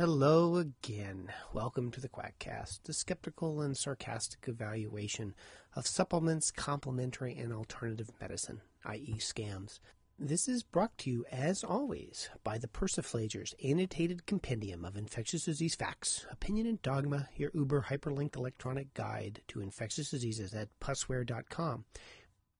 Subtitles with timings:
[0.00, 1.30] Hello again.
[1.52, 5.34] Welcome to the Quackcast, the skeptical and sarcastic evaluation
[5.76, 9.78] of supplements, complementary, and alternative medicine, i.e., scams.
[10.18, 15.74] This is brought to you, as always, by the Persiflager's annotated compendium of infectious disease
[15.74, 21.84] facts, opinion, and dogma, your Uber hyperlinked electronic guide to infectious diseases at pusware.com,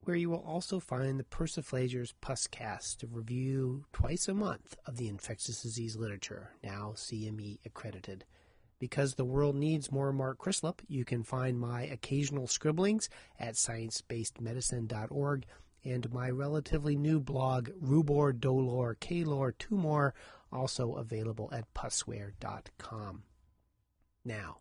[0.05, 5.09] where you will also find the Persiflager's Puscast, a review twice a month of the
[5.09, 8.25] infectious disease literature, now CME accredited.
[8.79, 15.45] Because the world needs more Mark Crislip, you can find my occasional scribblings at sciencebasedmedicine.org
[15.85, 20.15] and my relatively new blog, Rubor, Dolor, Calor, Tumor,
[20.51, 23.23] also available at pusware.com.
[24.25, 24.59] Now,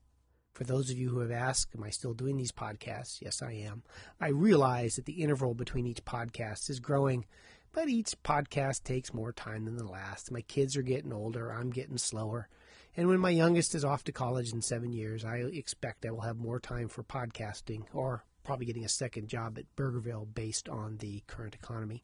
[0.59, 3.21] for those of you who have asked, am I still doing these podcasts?
[3.21, 3.81] Yes, I am.
[4.19, 7.23] I realize that the interval between each podcast is growing,
[7.71, 10.33] but each podcast takes more time than the last.
[10.33, 12.49] My kids are getting older, I'm getting slower.
[12.97, 16.19] And when my youngest is off to college in seven years, I expect I will
[16.19, 20.97] have more time for podcasting, or probably getting a second job at Burgerville based on
[20.97, 22.03] the current economy.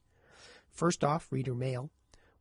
[0.72, 1.90] First off, reader mail.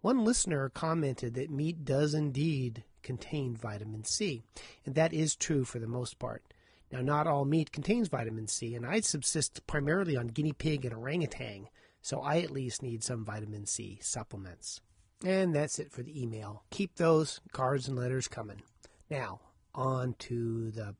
[0.04, 4.42] One listener commented that meat does indeed contain vitamin C,
[4.84, 6.44] and that is true for the most part.
[6.92, 10.92] Now, not all meat contains vitamin C, and I subsist primarily on guinea pig and
[10.92, 11.68] orangutan,
[12.02, 14.82] so I at least need some vitamin C supplements.
[15.24, 16.64] And that's it for the email.
[16.68, 18.60] Keep those cards and letters coming.
[19.08, 19.40] Now,
[19.74, 20.96] on to the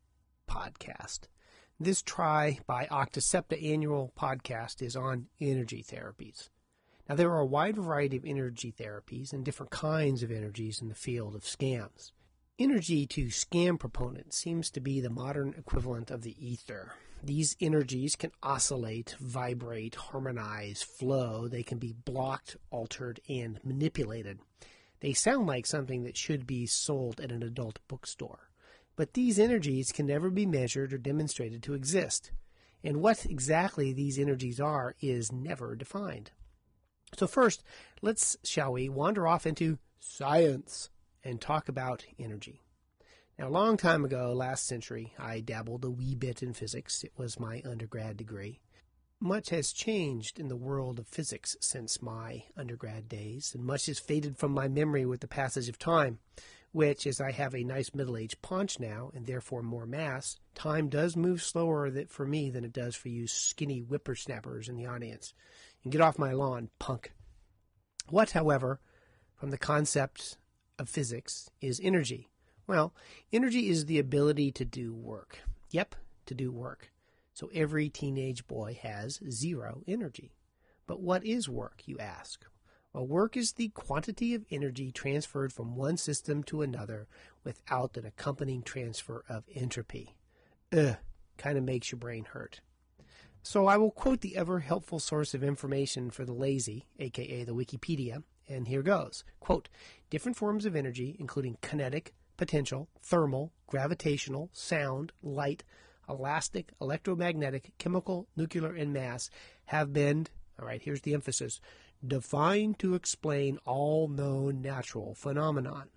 [0.49, 1.27] podcast.
[1.79, 6.49] This Try by Octasepta annual podcast is on energy therapies.
[7.07, 10.89] Now, there are a wide variety of energy therapies and different kinds of energies in
[10.89, 12.11] the field of scams.
[12.57, 16.93] Energy to scam proponents seems to be the modern equivalent of the ether.
[17.21, 21.47] These energies can oscillate, vibrate, harmonize, flow.
[21.47, 24.39] They can be blocked, altered, and manipulated.
[25.01, 28.49] They sound like something that should be sold at an adult bookstore.
[28.95, 32.31] But these energies can never be measured or demonstrated to exist.
[32.83, 36.31] And what exactly these energies are is never defined.
[37.13, 37.63] So first,
[38.01, 40.89] let's, shall we, wander off into science
[41.23, 42.61] and talk about energy.
[43.37, 47.03] Now, a long time ago, last century, I dabbled a wee bit in physics.
[47.03, 48.61] It was my undergrad degree.
[49.19, 53.99] Much has changed in the world of physics since my undergrad days, and much has
[53.99, 56.19] faded from my memory with the passage of time
[56.75, 60.89] which, as I have a nice middle aged paunch now and therefore more mass, time
[60.89, 65.33] does move slower for me than it does for you skinny whippersnappers in the audience.
[65.85, 67.13] And get off my lawn, punk.
[68.09, 68.81] What, however,
[69.35, 70.37] from the concept
[70.79, 72.27] of physics, is energy?
[72.67, 72.93] Well,
[73.31, 75.39] energy is the ability to do work.
[75.69, 76.91] Yep, to do work.
[77.33, 80.33] So every teenage boy has zero energy.
[80.87, 82.43] But what is work, you ask?
[82.91, 87.07] Well, work is the quantity of energy transferred from one system to another
[87.43, 90.15] without an accompanying transfer of entropy.
[90.75, 90.95] Ugh,
[91.37, 92.61] kind of makes your brain hurt.
[93.47, 97.53] So I will quote the ever helpful source of information for the lazy, aka the
[97.53, 99.23] Wikipedia, and here goes.
[99.39, 99.69] Quote,
[100.09, 105.63] different forms of energy, including kinetic, potential, thermal, gravitational, sound, light,
[106.09, 109.29] elastic, electromagnetic, chemical, nuclear, and mass,
[109.65, 110.25] have been,
[110.59, 111.61] all right, here's the emphasis,
[112.05, 115.89] defined to explain all known natural phenomenon.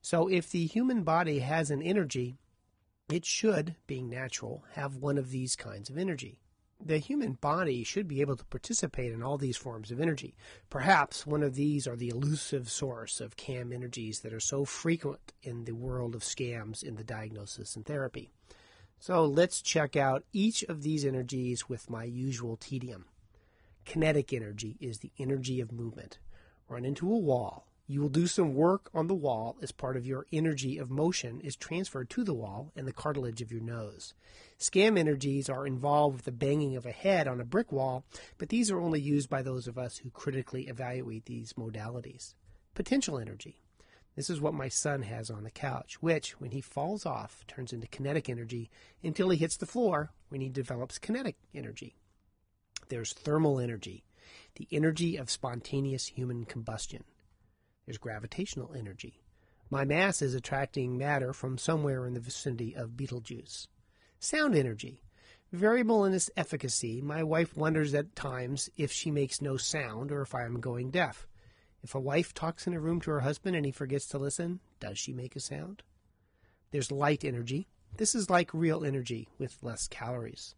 [0.00, 2.38] So if the human body has an energy,
[3.08, 6.40] it should, being natural, have one of these kinds of energy.
[6.84, 10.34] The human body should be able to participate in all these forms of energy.
[10.68, 15.32] Perhaps one of these are the elusive source of CAM energies that are so frequent
[15.42, 18.30] in the world of scams in the diagnosis and therapy.
[18.98, 23.04] So let's check out each of these energies with my usual tedium.
[23.84, 26.18] Kinetic energy is the energy of movement.
[26.68, 27.68] Run into a wall.
[27.86, 31.40] You will do some work on the wall as part of your energy of motion
[31.40, 34.14] is transferred to the wall and the cartilage of your nose.
[34.58, 38.04] Scam energies are involved with the banging of a head on a brick wall,
[38.38, 42.34] but these are only used by those of us who critically evaluate these modalities.
[42.74, 43.58] Potential energy.
[44.14, 47.72] This is what my son has on the couch, which, when he falls off, turns
[47.72, 48.70] into kinetic energy
[49.02, 51.96] until he hits the floor when he develops kinetic energy.
[52.88, 54.04] There's thermal energy,
[54.56, 57.04] the energy of spontaneous human combustion.
[57.92, 59.20] There's gravitational energy.
[59.68, 63.68] My mass is attracting matter from somewhere in the vicinity of Betelgeuse.
[64.18, 65.02] Sound energy.
[65.52, 70.22] Variable in its efficacy, my wife wonders at times if she makes no sound or
[70.22, 71.28] if I am going deaf.
[71.82, 74.60] If a wife talks in a room to her husband and he forgets to listen,
[74.80, 75.82] does she make a sound?
[76.70, 77.68] There's light energy.
[77.98, 80.54] This is like real energy with less calories.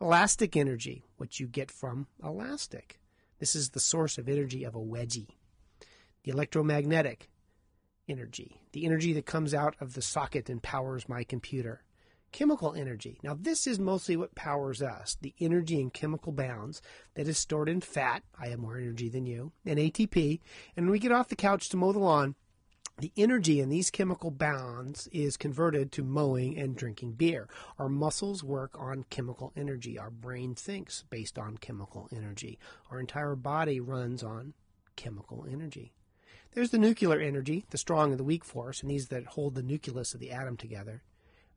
[0.00, 3.00] Elastic energy, what you get from elastic.
[3.40, 5.30] This is the source of energy of a wedgie.
[6.28, 7.30] The electromagnetic
[8.06, 11.80] energy, the energy that comes out of the socket and powers my computer.
[12.32, 13.18] Chemical energy.
[13.22, 16.82] Now, this is mostly what powers us the energy in chemical bounds
[17.14, 18.24] that is stored in fat.
[18.38, 20.40] I have more energy than you, and ATP.
[20.76, 22.34] And when we get off the couch to mow the lawn,
[22.98, 27.48] the energy in these chemical bonds is converted to mowing and drinking beer.
[27.78, 29.98] Our muscles work on chemical energy.
[29.98, 32.58] Our brain thinks based on chemical energy.
[32.90, 34.52] Our entire body runs on
[34.94, 35.94] chemical energy.
[36.54, 39.62] There's the nuclear energy, the strong and the weak force, and these that hold the
[39.62, 41.02] nucleus of the atom together.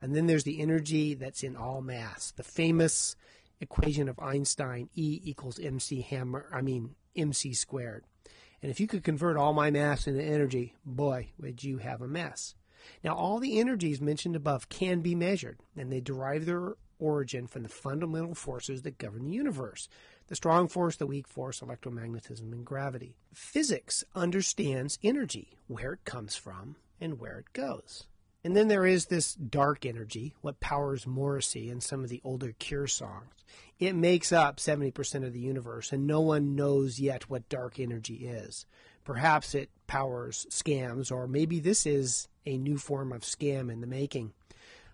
[0.01, 3.15] And then there's the energy that's in all mass, the famous
[3.59, 8.03] equation of Einstein, E equals mc hammer, I mean mc squared.
[8.61, 12.07] And if you could convert all my mass into energy, boy, would you have a
[12.07, 12.55] mess.
[13.03, 17.63] Now, all the energies mentioned above can be measured, and they derive their origin from
[17.63, 19.87] the fundamental forces that govern the universe
[20.31, 23.17] the strong force, the weak force, electromagnetism, and gravity.
[23.33, 28.05] Physics understands energy, where it comes from, and where it goes.
[28.41, 32.53] And then there is this dark energy, what powers Morrissey and some of the older
[32.57, 33.43] Cure songs.
[33.77, 38.25] It makes up 70% of the universe, and no one knows yet what dark energy
[38.25, 38.65] is.
[39.03, 43.85] Perhaps it powers scams, or maybe this is a new form of scam in the
[43.85, 44.31] making.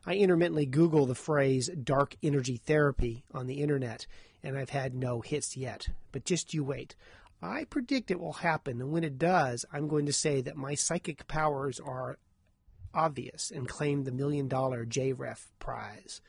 [0.04, 4.08] I intermittently Google the phrase dark energy therapy on the internet,
[4.48, 5.90] and I've had no hits yet.
[6.14, 6.96] But just you wait.
[7.42, 10.74] I predict it will happen, and when it does, I'm going to say that my
[10.74, 12.18] psychic powers are
[12.94, 16.22] obvious and claim the million dollar JREF prize.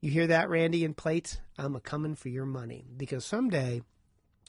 [0.00, 1.40] You hear that, Randi and Plait?
[1.58, 3.82] I'm a coming for your money because someday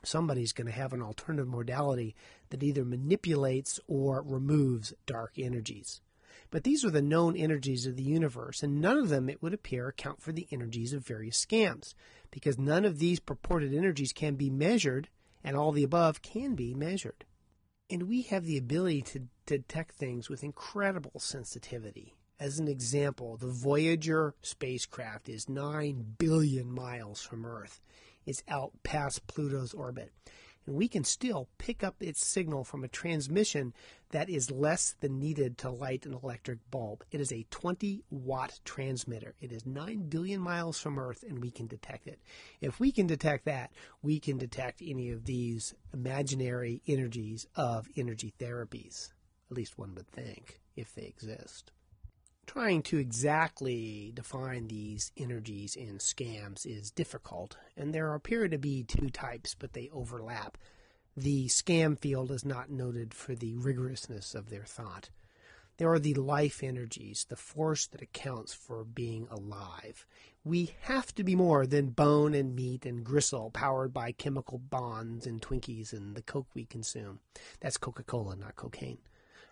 [0.03, 2.15] somebody's going to have an alternative modality
[2.49, 5.99] that either manipulates or removes dark energies.
[6.51, 9.53] But these are the known energies of the universe, and none of them, it would
[9.53, 11.95] appear, account for the energies of various scams,
[12.35, 15.07] because none of these purported energies can be measured,
[15.41, 17.23] and all the above can be measured.
[17.89, 22.13] And we have the ability to detect things with incredible sensitivity.
[22.37, 27.79] As an example, the Voyager spacecraft is 9 billion miles from Earth.
[28.25, 30.11] It's out past Pluto's orbit
[30.65, 33.73] and we can still pick up its signal from a transmission
[34.11, 37.03] that is less than needed to light an electric bulb.
[37.11, 39.35] It is a 20 watt transmitter.
[39.39, 42.19] It is 9 billion miles from Earth and we can detect it.
[42.61, 43.71] If we can detect that,
[44.01, 49.13] we can detect any of these imaginary energies of energy therapies.
[49.51, 51.71] At least one would think, if they exist
[52.45, 58.83] trying to exactly define these energies in scams is difficult, and there appear to be
[58.83, 60.57] two types, but they overlap.
[61.17, 65.09] The scam field is not noted for the rigorousness of their thought.
[65.77, 70.05] There are the life energies, the force that accounts for being alive.
[70.43, 75.25] We have to be more than bone and meat and gristle powered by chemical bonds
[75.27, 77.19] and Twinkies and the Coke we consume.
[77.59, 78.99] That's Coca Cola, not cocaine.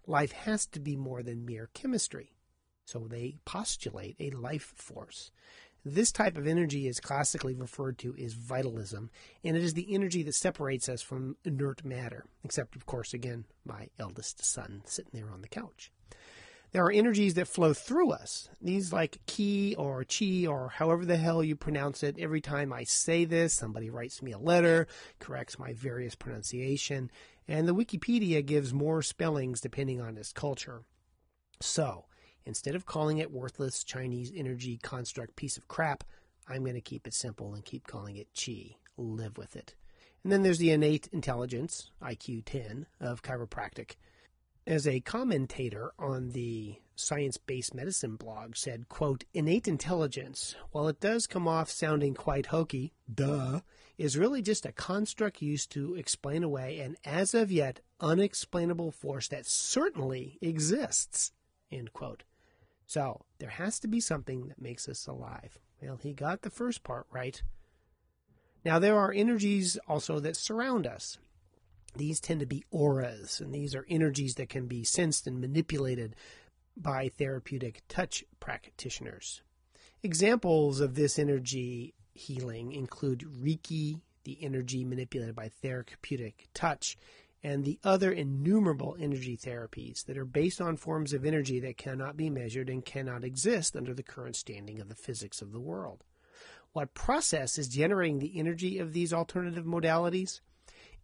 [0.05, 2.32] Life has to be more than mere chemistry.
[2.85, 5.31] So they postulate a life force.
[5.85, 9.09] This type of energy is classically referred to as vitalism,
[9.43, 13.43] and it is the energy that separates us from inert matter, except, of course, again,
[13.65, 15.91] my eldest son sitting there on the couch.
[16.71, 18.49] There are energies that flow through us.
[18.61, 22.83] These, like ki or chi or however the hell you pronounce it, every time I
[22.83, 24.87] say this, somebody writes me a letter,
[25.19, 27.11] corrects my various pronunciation,
[27.47, 30.81] and the Wikipedia gives more spellings depending on its culture.
[31.59, 32.05] So,
[32.45, 36.03] Instead of calling it worthless Chinese energy construct piece of crap,
[36.47, 38.75] I'm going to keep it simple and keep calling it chi.
[38.97, 39.75] Live with it.
[40.23, 43.95] And then there's the innate intelligence, IQ 10, of chiropractic.
[44.65, 51.27] As a commentator on the science-based medicine blog said, quote, innate intelligence, while it does
[51.27, 53.59] come off sounding quite hokey, duh,
[53.97, 59.27] is really just a construct used to explain away an as of yet unexplainable force
[59.27, 61.33] that certainly exists,
[61.71, 62.23] end quote.
[62.85, 65.59] So there has to be something that makes us alive.
[65.81, 67.41] Well, he got the first part right.
[68.65, 71.17] Now, there are energies also that surround us.
[71.95, 76.15] These tend to be auras, and these are energies that can be sensed and manipulated
[76.75, 79.43] by therapeutic touch practitioners.
[80.01, 86.97] Examples of this energy healing include Reiki, the energy manipulated by therapeutic touch,
[87.43, 92.15] and the other innumerable energy therapies that are based on forms of energy that cannot
[92.15, 96.05] be measured and cannot exist under the current standing of the physics of the world.
[96.71, 100.39] What process is generating the energy of these alternative modalities?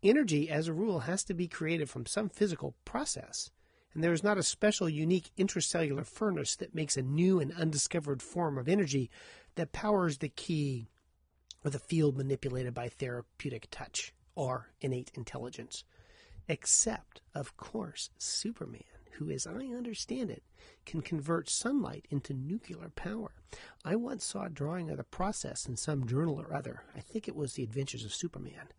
[0.02, 3.52] Energy, as a rule, has to be created from some physical process,
[3.94, 8.22] and there is not a special, unique intracellular furnace that makes a new and undiscovered
[8.22, 9.12] form of energy
[9.56, 10.88] that powers the ki
[11.66, 15.84] or the field manipulated by therapeutic touch or innate intelligence
[16.50, 20.44] except, of course, Superman, who, as I understand it,
[20.86, 23.32] can convert sunlight into nuclear power.
[23.86, 26.84] I once saw a drawing of the process in some journal or other.
[26.96, 28.70] I think it was The Adventures of Superman.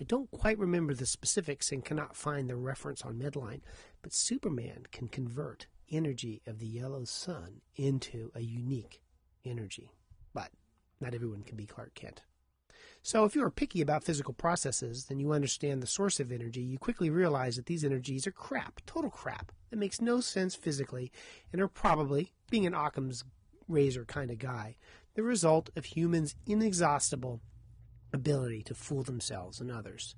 [0.00, 3.60] I don't quite remember the specifics and cannot find the reference on Medline,
[4.02, 9.02] but Superman can convert energy of the yellow sun into a unique
[9.44, 9.92] energy.
[10.32, 10.50] But
[11.00, 12.22] not everyone can be Clark Kent.
[13.02, 16.60] So, if you are picky about physical processes, then you understand the source of energy,
[16.60, 21.10] you quickly realize that these energies are crap, total crap, that makes no sense physically,
[21.50, 23.24] and are probably, being an Occam's
[23.68, 24.76] razor kind of guy,
[25.14, 27.40] the result of humans' inexhaustible
[28.12, 30.14] ability to fool themselves and others.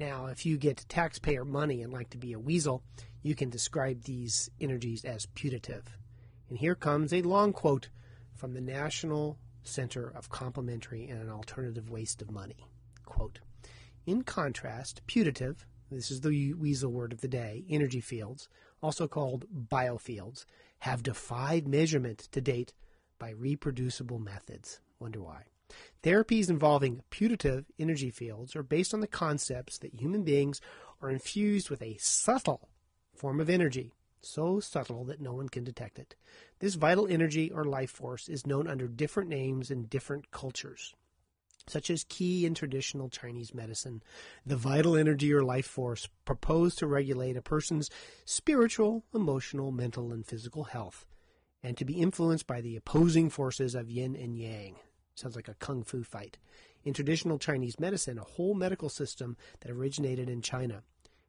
[0.00, 2.82] Now, if you get taxpayer money and like to be a weasel,
[3.22, 5.98] you can describe these energies as putative.
[6.48, 7.90] And here comes a long quote
[8.34, 12.66] from the National Center of Complementary and an Alternative Waste of Money.
[13.04, 13.40] Quote,
[14.06, 18.48] in contrast, putative, this is the weasel word of the day, energy fields,
[18.82, 20.44] also called biofields,
[20.80, 22.72] have defied measurement to date
[23.18, 24.80] by reproducible methods.
[24.98, 25.44] Wonder why.
[26.02, 30.60] Therapies involving putative energy fields are based on the concepts that human beings
[31.00, 32.68] are infused with a subtle
[33.14, 33.92] form of energy
[34.22, 36.14] so subtle that no one can detect it.
[36.60, 40.94] This vital energy or life force is known under different names in different cultures,
[41.66, 44.02] such as qi in traditional Chinese medicine.
[44.46, 47.90] The vital energy or life force proposed to regulate a person's
[48.24, 51.06] spiritual, emotional, mental, and physical health,
[51.62, 54.76] and to be influenced by the opposing forces of yin and yang.
[55.14, 56.38] Sounds like a kung fu fight.
[56.84, 60.82] In traditional Chinese medicine, a whole medical system that originated in China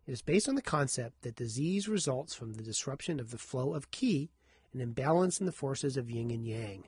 [0.06, 3.74] it is based on the concept that disease results from the disruption of the flow
[3.74, 4.30] of qi
[4.72, 6.86] and imbalance in the forces of yin and yang.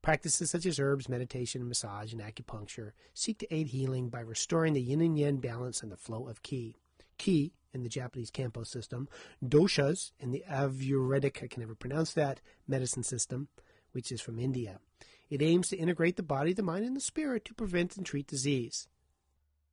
[0.00, 4.82] Practices such as herbs, meditation, massage, and acupuncture seek to aid healing by restoring the
[4.82, 6.74] yin and yang balance and the flow of qi.
[7.18, 9.08] Qi in the Japanese Kampo system,
[9.44, 13.48] doshas in the Ayurvedic, I can never pronounce that, medicine system,
[13.92, 14.78] which is from India.
[15.30, 18.26] It aims to integrate the body, the mind, and the spirit to prevent and treat
[18.26, 18.88] disease.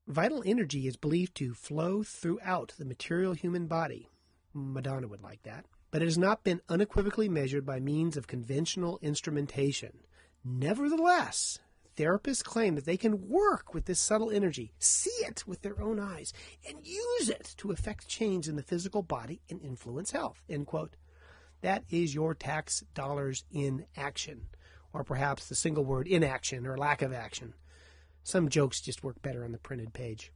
[0.10, 4.10] Vital energy is believed to flow throughout the material human body.
[4.56, 5.66] Madonna would like that.
[5.92, 10.00] But it has not been unequivocally measured by means of conventional instrumentation.
[10.44, 11.60] Nevertheless,
[11.96, 16.00] therapists claim that they can work with this subtle energy, see it with their own
[16.00, 16.34] eyes,
[16.68, 20.42] and use it to effect change in the physical body and influence health.
[20.50, 20.96] End quote.
[21.62, 24.48] That is your tax dollars in action,
[24.92, 27.54] or perhaps the single word inaction or lack of action.
[28.24, 30.32] Some jokes just work better on the printed page.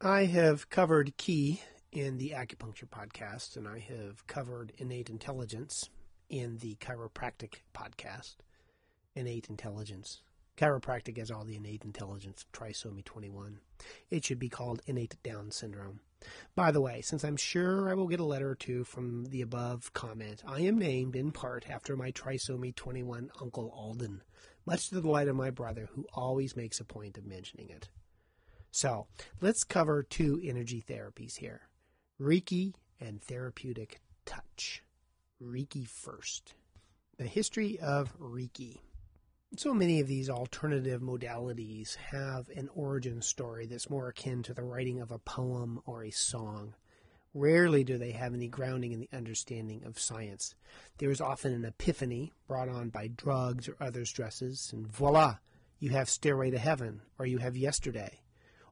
[0.00, 1.60] I have covered qi
[1.92, 5.90] in the acupuncture podcast, and I have covered innate intelligence
[6.28, 8.36] in the chiropractic podcast.
[9.14, 10.22] Innate intelligence.
[10.56, 13.60] Chiropractic has all the innate intelligence of trisomy 21.
[14.10, 16.00] It should be called innate Down syndrome.
[16.54, 19.40] By the way, since I'm sure I will get a letter or two from the
[19.40, 24.22] above comment, I am named in part after my trisomy 21 uncle Alden
[24.66, 27.88] much to the delight of my brother, who always makes a point of mentioning it.
[28.70, 29.06] So,
[29.40, 31.62] let's cover two energy therapies here
[32.20, 34.82] Reiki and therapeutic touch.
[35.42, 36.54] Reiki first.
[37.16, 38.78] The history of Reiki.
[39.56, 44.62] So many of these alternative modalities have an origin story that's more akin to the
[44.62, 46.74] writing of a poem or a song.
[47.32, 50.56] Rarely do they have any grounding in the understanding of science.
[50.98, 55.36] There is often an epiphany brought on by drugs or other stresses, and voila,
[55.78, 58.22] you have Stairway to Heaven, or you have Yesterday.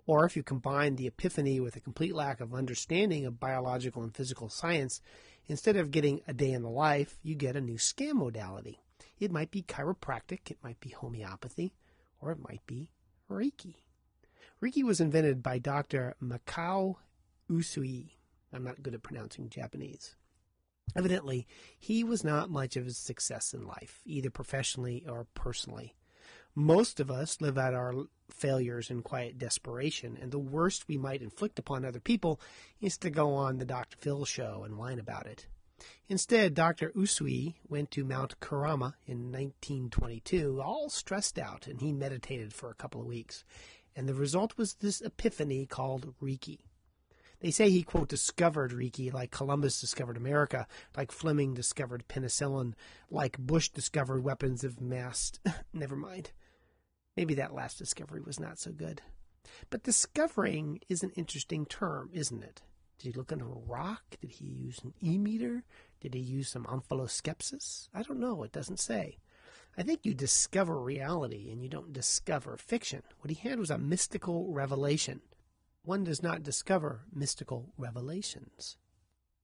[0.06, 4.12] Or if you combine the epiphany with a complete lack of understanding of biological and
[4.12, 5.00] physical science,
[5.46, 8.82] instead of getting a day in the life, you get a new scam modality.
[9.20, 11.74] It might be chiropractic, it might be homeopathy,
[12.20, 12.90] or it might be
[13.30, 13.76] Reiki.
[14.60, 16.16] Reiki was invented by Dr.
[16.20, 16.96] Mikao
[17.48, 18.17] Usui
[18.52, 20.16] I'm not good at pronouncing Japanese.
[20.96, 21.46] Evidently,
[21.78, 25.94] he was not much of a success in life, either professionally or personally.
[26.54, 27.94] Most of us live out our
[28.30, 32.40] failures in quiet desperation, and the worst we might inflict upon other people
[32.80, 33.96] is to go on the Dr.
[33.98, 35.46] Phil show and whine about it.
[36.08, 36.90] Instead, Dr.
[36.96, 42.74] Usui went to Mount Kurama in 1922, all stressed out, and he meditated for a
[42.74, 43.44] couple of weeks.
[43.94, 46.58] And the result was this epiphany called Reiki.
[47.40, 50.66] They say he, quote, discovered Reiki like Columbus discovered America,
[50.96, 52.74] like Fleming discovered penicillin,
[53.10, 55.32] like Bush discovered weapons of mass.
[55.72, 56.32] Never mind.
[57.16, 59.02] Maybe that last discovery was not so good.
[59.70, 62.62] But discovering is an interesting term, isn't it?
[62.98, 64.02] Did he look under a rock?
[64.20, 65.62] Did he use an e meter?
[66.00, 67.88] Did he use some omphaloskepsis?
[67.94, 68.42] I don't know.
[68.42, 69.18] It doesn't say.
[69.76, 73.02] I think you discover reality and you don't discover fiction.
[73.20, 75.20] What he had was a mystical revelation
[75.88, 78.76] one does not discover mystical revelations.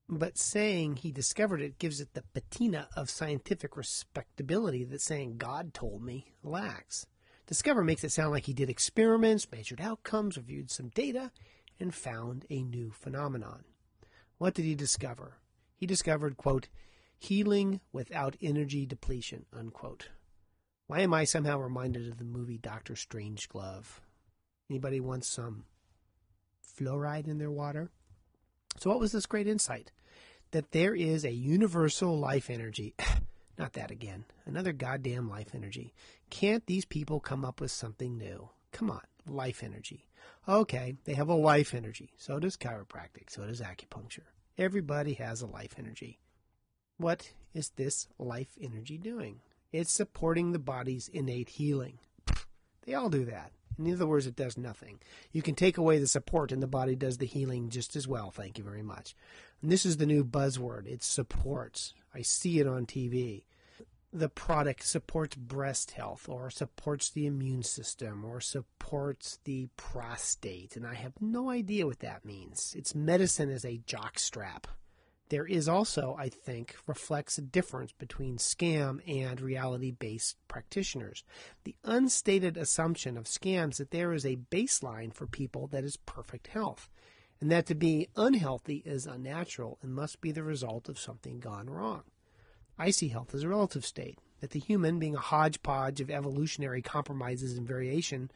[0.07, 5.73] but saying he discovered it gives it the patina of scientific respectability that saying God
[5.73, 7.07] told me lacks.
[7.47, 11.33] Discover makes it sound like he did experiments, measured outcomes, reviewed some data,
[11.81, 13.65] and found a new phenomenon.
[14.37, 15.39] What did he discover?
[15.75, 16.69] He discovered, quote,
[17.17, 20.11] healing without energy depletion, unquote.
[20.89, 24.03] Why am I somehow reminded of the movie Doctor Strange Glove?
[24.69, 25.65] Anybody want some
[26.77, 27.91] fluoride in their water?
[28.79, 29.93] So, what was this great insight?
[30.51, 32.95] That there is a universal life energy.
[33.59, 34.25] Not that again.
[34.47, 35.95] Another goddamn life energy.
[36.31, 38.51] Can't these people come up with something new?
[38.73, 40.07] Come on, life energy.
[40.49, 42.13] Okay, they have a life energy.
[42.19, 43.31] So does chiropractic.
[43.31, 44.27] So does acupuncture.
[44.59, 46.19] Everybody has a life energy.
[46.97, 49.41] What is this life energy doing?
[49.73, 51.99] It's supporting the body's innate healing.
[52.85, 53.53] They all do that.
[53.79, 55.01] In other words, it does nothing.
[55.33, 58.31] You can take away the support and the body does the healing just as well.
[58.31, 59.15] Thank you very much.
[59.63, 60.87] And this is the new buzzword.
[60.87, 61.95] It supports.
[62.15, 63.45] I see it on TV.
[64.13, 70.77] The product supports breast health or supports the immune system or supports the prostate.
[70.77, 72.75] And I have no idea what that means.
[72.79, 74.67] It's medicine as a jockstrap
[75.31, 81.25] there is also, I think, reflects a difference between scam and reality based practitioners.
[81.65, 86.49] The unstated assumption of scams that there is a baseline for people that is perfect
[86.49, 86.91] health,
[87.41, 91.71] and that to be unhealthy is unnatural and must be the result of something gone
[91.71, 92.03] wrong.
[92.79, 96.83] I see health as a relative state, that the human, being a hodgepodge of evolutionary
[96.83, 98.31] compromises and variation,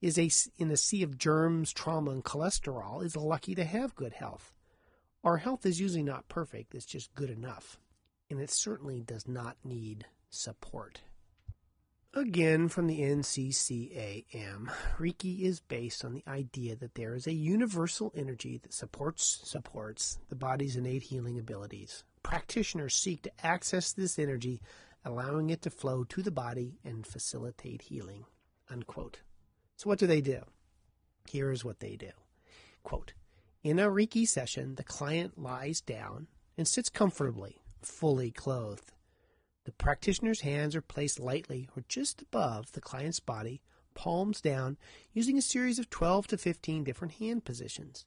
[0.00, 4.12] is a, in a sea of germs, trauma, and cholesterol, is lucky to have good
[4.12, 4.52] health.
[5.24, 7.78] Our health is usually not perfect, it's just good enough.
[8.30, 11.00] And it certainly does not need support.
[12.12, 18.12] Again, from the NCCAM, Reiki is based on the idea that there is a universal
[18.14, 22.04] energy that supports supports the body's innate healing abilities.
[22.22, 24.60] Practitioners seek to access this energy,
[25.04, 28.26] allowing it to flow to the body and facilitate healing.
[28.70, 29.20] Unquote.
[29.76, 30.42] So what do they do?
[31.28, 32.10] Here is what they do.
[32.84, 33.14] Quote,
[33.64, 38.92] in a Reiki session, the client lies down and sits comfortably, fully clothed.
[39.64, 43.62] The practitioner's hands are placed lightly or just above the client's body,
[43.94, 44.76] palms down,
[45.14, 48.04] using a series of 12 to 15 different hand positions.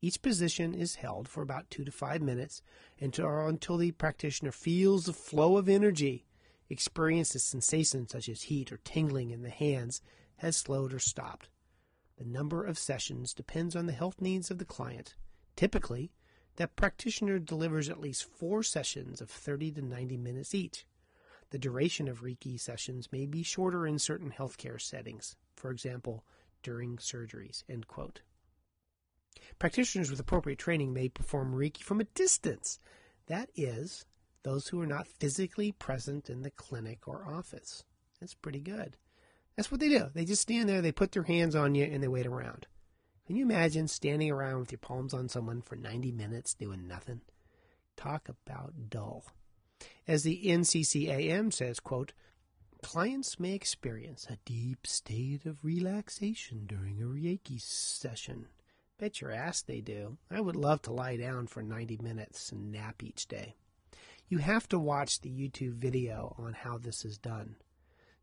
[0.00, 2.62] Each position is held for about two to five minutes
[3.00, 6.24] until the practitioner feels the flow of energy,
[6.68, 10.02] experiences sensations such as heat or tingling in the hands,
[10.36, 11.48] has slowed or stopped.
[12.20, 15.14] The number of sessions depends on the health needs of the client.
[15.56, 16.12] Typically,
[16.56, 20.86] that practitioner delivers at least four sessions of 30 to 90 minutes each.
[21.48, 26.22] The duration of Reiki sessions may be shorter in certain healthcare settings, for example,
[26.62, 27.64] during surgeries.
[27.70, 28.20] End quote.
[29.58, 32.80] Practitioners with appropriate training may perform Reiki from a distance.
[33.28, 34.04] That is,
[34.42, 37.82] those who are not physically present in the clinic or office.
[38.20, 38.98] That's pretty good.
[39.56, 40.06] That's what they do.
[40.14, 42.66] They just stand there, they put their hands on you, and they wait around.
[43.26, 47.20] Can you imagine standing around with your palms on someone for 90 minutes doing nothing?
[47.96, 49.24] Talk about dull.
[50.08, 52.12] As the NCCAM says, quote,
[52.82, 58.48] clients may experience a deep state of relaxation during a Reiki session.
[58.98, 60.18] Bet your ass they do.
[60.30, 63.54] I would love to lie down for 90 minutes and nap each day.
[64.28, 67.56] You have to watch the YouTube video on how this is done.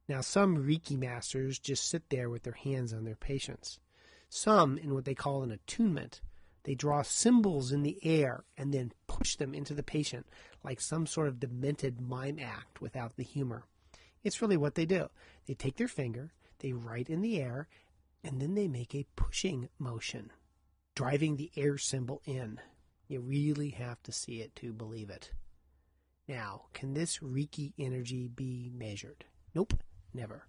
[0.10, 3.80] Now, some Reiki masters just sit there with their hands on their patients.
[4.30, 6.22] Some, in what they call an attunement,
[6.64, 10.26] they draw symbols in the air and then push them into the patient
[10.64, 13.64] like some sort of demented mime act without the humor.
[14.24, 15.10] It's really what they do.
[15.46, 17.68] They take their finger, they write in the air,
[18.24, 20.32] and then they make a pushing motion,
[20.96, 22.60] driving the air symbol in.
[23.08, 25.32] You really have to see it to believe it.
[26.28, 29.24] Now, can this Reiki energy be measured?
[29.56, 29.82] Nope.
[30.18, 30.48] Never.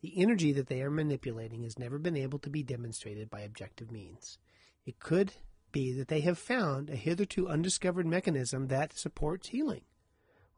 [0.00, 3.92] The energy that they are manipulating has never been able to be demonstrated by objective
[3.92, 4.38] means.
[4.84, 5.34] It could
[5.70, 9.82] be that they have found a hitherto undiscovered mechanism that supports healing,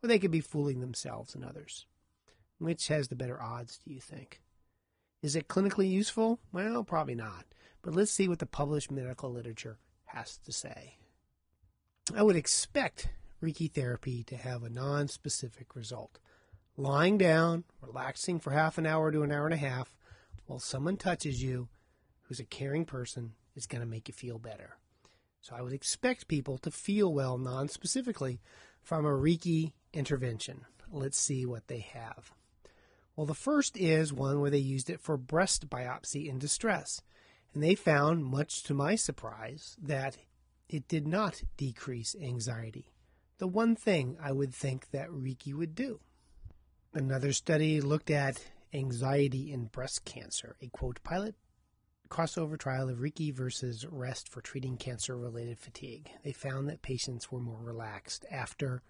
[0.02, 1.84] or they could be fooling themselves and others.
[2.56, 4.40] Which has the better odds, do you think?
[5.22, 6.40] Is it clinically useful?
[6.50, 7.44] Well, probably not.
[7.82, 9.76] But let's see what the published medical literature
[10.06, 10.96] has to say.
[12.16, 13.10] I would expect
[13.42, 16.18] Reiki therapy to have a non specific result
[16.76, 19.92] lying down, relaxing for half an hour to an hour and a half
[20.46, 21.68] while someone touches you
[22.22, 24.76] who's a caring person is going to make you feel better.
[25.40, 28.40] So I would expect people to feel well non specifically
[28.82, 30.64] from a Reiki intervention.
[30.90, 32.32] Let's see what they have.
[33.16, 37.02] Well, the first is one where they used it for breast biopsy in distress.
[37.52, 40.18] And they found, much to my surprise, that
[40.68, 42.92] it did not decrease anxiety.
[43.38, 46.00] The one thing I would think that Reiki would do.
[46.92, 51.34] Another study looked at anxiety in breast cancer, a quote pilot
[52.10, 56.10] crossover trial of Reiki versus rest for treating cancer related fatigue.
[56.24, 58.82] They found that patients were more relaxed after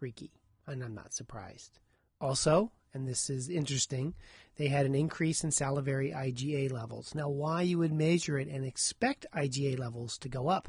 [0.00, 0.30] Reiki,
[0.66, 1.80] and I'm not surprised.
[2.20, 4.14] Also, and this is interesting,
[4.56, 7.12] they had an increase in salivary IgA levels.
[7.14, 10.68] Now, why you would measure it and expect IgA levels to go up,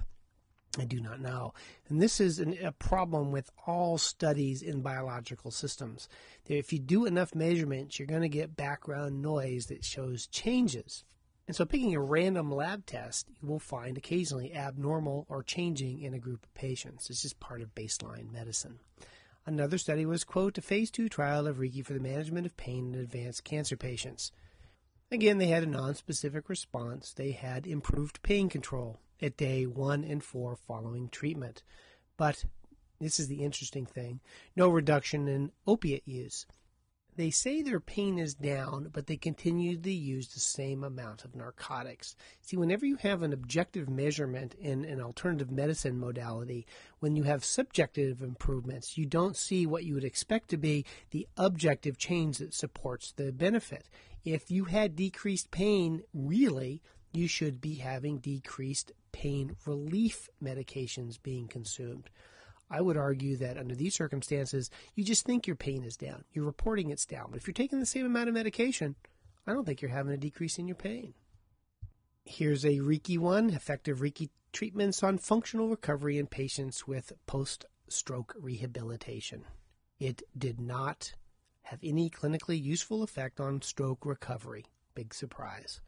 [0.77, 1.53] I do not know.
[1.89, 6.09] And this is an, a problem with all studies in biological systems.
[6.47, 11.03] If you do enough measurements, you're going to get background noise that shows changes.
[11.47, 16.13] And so, picking a random lab test, you will find occasionally abnormal or changing in
[16.13, 17.09] a group of patients.
[17.09, 18.79] It's just part of baseline medicine.
[19.45, 22.93] Another study was, quote, a phase two trial of Reiki for the management of pain
[22.93, 24.31] in advanced cancer patients.
[25.11, 27.13] Again, they had a non-specific response.
[27.13, 31.63] They had improved pain control at day one and four following treatment.
[32.17, 32.45] But
[32.99, 34.19] this is the interesting thing
[34.55, 36.45] no reduction in opiate use.
[37.17, 41.33] They say their pain is down, but they continue to use the same amount of
[41.33, 42.13] narcotics.
[42.41, 46.67] See, whenever you have an objective measurement in an alternative medicine modality,
[46.99, 51.25] when you have subjective improvements, you don't see what you would expect to be the
[51.37, 53.87] objective change that supports the benefit.
[54.25, 56.81] If you had decreased pain, really,
[57.13, 62.09] you should be having decreased pain relief medications being consumed.
[62.69, 66.25] I would argue that under these circumstances, you just think your pain is down.
[66.33, 67.27] You're reporting it's down.
[67.29, 68.95] But if you're taking the same amount of medication,
[69.47, 71.13] I don't think you're having a decrease in your pain.
[72.25, 78.35] Here's a Reiki one effective Reiki treatments on functional recovery in patients with post stroke
[78.37, 79.45] rehabilitation.
[79.97, 81.13] It did not
[81.61, 84.65] have any clinically useful effect on stroke recovery.
[84.93, 85.79] Big surprise.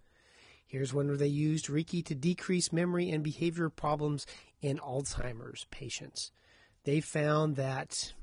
[0.68, 4.28] Here's one where they used Reiki to decrease memory and behavior problems
[4.62, 6.32] in Alzheimer's patients
[6.88, 8.14] they found that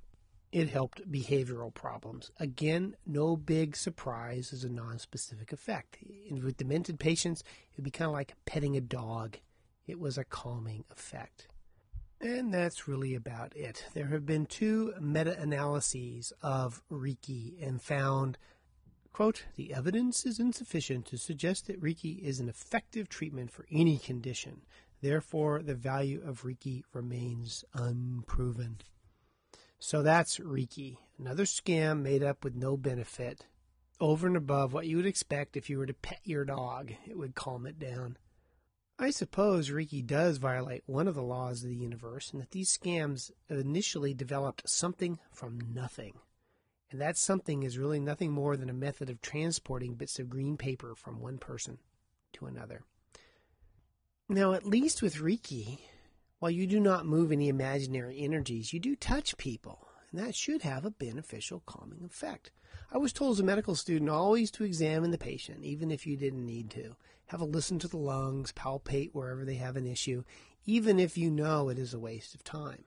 [0.51, 2.31] it helped behavioral problems.
[2.41, 5.99] Again, no big surprise as a non-specific effect.
[6.31, 9.37] With demented patients, it would be kind of like petting a dog.
[9.87, 11.49] It was a calming effect.
[12.23, 13.85] And that's really about it.
[13.93, 18.39] There have been two meta analyses of Reiki and found,
[19.15, 23.97] quote, the evidence is insufficient to suggest that Reiki is an effective treatment for any
[23.97, 24.63] condition.
[25.01, 28.79] Therefore, the value of Reiki remains unproven.
[29.79, 33.47] So that's Reiki, another scam made up with no benefit,
[34.01, 36.93] over and above what you would expect if you were to pet your dog.
[37.07, 38.17] It would calm it down.
[38.99, 42.77] I suppose Reiki does violate one of the laws of the universe, and that these
[42.77, 46.15] scams initially developed something from nothing.
[46.95, 50.57] And that something is really nothing more than a method of transporting bits of green
[50.57, 51.79] paper from one person
[52.35, 52.85] to another.
[54.29, 55.81] Now, at least with Reiki,
[56.39, 60.63] while you do not move any imaginary energies, you do touch people, and that should
[60.63, 62.53] have a beneficial calming effect.
[62.93, 66.17] I was told as a medical student always to examine the patient, even if you
[66.17, 66.95] didn't need to.
[67.27, 70.23] Have a listen to the lungs, palpate wherever they have an issue,
[70.65, 72.85] even if you know it is a waste of time.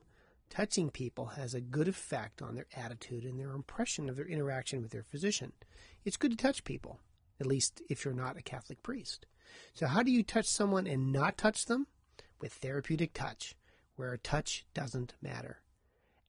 [0.49, 4.81] Touching people has a good effect on their attitude and their impression of their interaction
[4.81, 5.51] with their physician.
[6.05, 6.99] It's good to touch people,
[7.39, 9.25] at least if you're not a Catholic priest.
[9.73, 11.87] So, how do you touch someone and not touch them?
[12.39, 13.55] With therapeutic touch,
[13.95, 15.61] where a touch doesn't matter.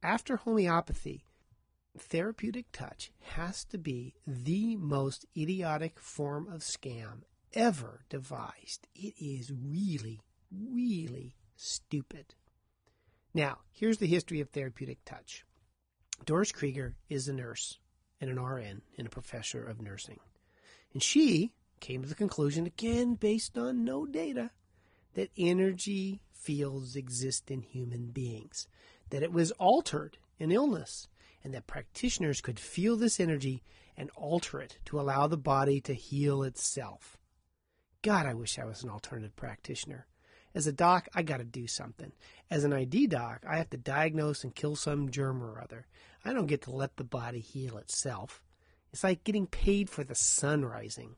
[0.02, 1.24] After homeopathy,
[1.96, 8.88] therapeutic touch has to be the most idiotic form of scam ever devised.
[8.94, 12.34] It is really, really stupid.
[13.38, 15.44] Now, here's the history of therapeutic touch.
[16.24, 17.78] Doris Krieger is a nurse
[18.20, 20.18] and an RN and a professor of nursing.
[20.92, 24.50] And she came to the conclusion, again based on no data,
[25.14, 28.66] that energy fields exist in human beings,
[29.10, 31.06] that it was altered in illness,
[31.44, 33.62] and that practitioners could feel this energy
[33.96, 37.16] and alter it to allow the body to heal itself.
[38.02, 40.08] God, I wish I was an alternative practitioner.
[40.58, 42.10] As a doc, I got to do something.
[42.50, 45.86] As an ID doc, I have to diagnose and kill some germ or other.
[46.24, 48.42] I don't get to let the body heal itself.
[48.92, 51.14] It's like getting paid for the sun rising.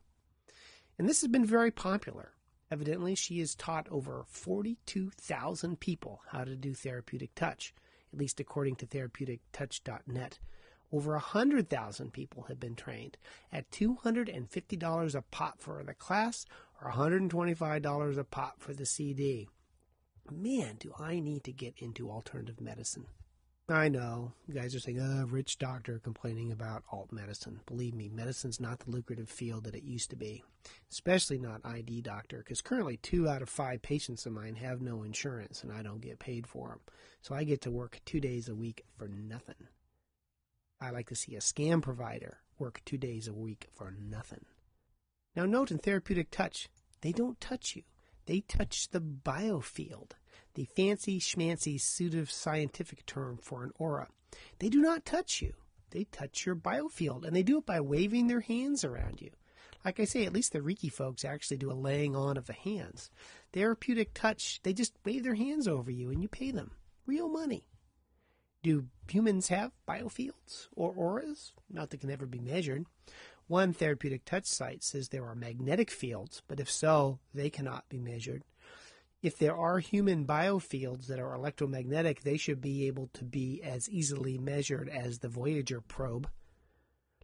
[0.99, 2.33] And this has been very popular.
[2.69, 7.73] Evidently, she has taught over 42,000 people how to do therapeutic touch,
[8.13, 10.37] at least according to therapeutictouch.net.
[10.93, 13.17] Over 100,000 people have been trained
[13.51, 16.45] at $250 a pop for the class
[16.81, 19.47] or $125 a pop for the CD.
[20.31, 23.05] Man, do I need to get into alternative medicine.
[23.69, 24.33] I know.
[24.47, 27.61] You guys are saying, oh, rich doctor complaining about alt medicine.
[27.67, 30.43] Believe me, medicine's not the lucrative field that it used to be,
[30.91, 35.03] especially not ID doctor, because currently two out of five patients of mine have no
[35.03, 36.79] insurance and I don't get paid for them.
[37.21, 39.67] So I get to work two days a week for nothing.
[40.81, 44.45] I like to see a scam provider work two days a week for nothing.
[45.35, 46.69] Now, note in therapeutic touch,
[47.01, 47.83] they don't touch you,
[48.25, 50.11] they touch the biofield
[50.53, 54.07] the fancy schmancy pseudo-scientific term for an aura.
[54.59, 55.53] They do not touch you.
[55.91, 59.31] They touch your biofield, and they do it by waving their hands around you.
[59.83, 62.53] Like I say, at least the Reiki folks actually do a laying on of the
[62.53, 63.09] hands.
[63.51, 66.71] Therapeutic touch, they just wave their hands over you and you pay them
[67.05, 67.65] real money.
[68.63, 71.53] Do humans have biofields or auras?
[71.67, 72.85] Not that can ever be measured.
[73.51, 77.99] One therapeutic touch site says there are magnetic fields, but if so, they cannot be
[77.99, 78.43] measured
[79.21, 83.89] if there are human biofields that are electromagnetic, they should be able to be as
[83.89, 86.27] easily measured as the Voyager probe.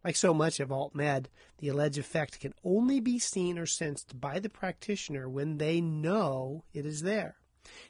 [0.03, 1.25] Like so much of AltMed,
[1.57, 6.63] the alleged effect can only be seen or sensed by the practitioner when they know
[6.71, 7.37] it is there.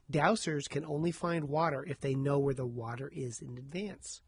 [0.10, 4.22] Dowsers can only find water if they know where the water is in advance.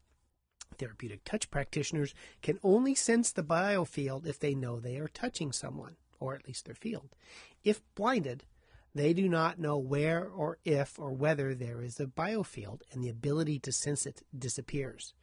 [0.78, 5.96] Therapeutic touch practitioners can only sense the biofield if they know they are touching someone,
[6.18, 7.10] or at least their field.
[7.64, 8.44] If blinded,
[8.94, 13.08] they do not know where or if or whether there is a biofield, and the
[13.08, 15.14] ability to sense it disappears.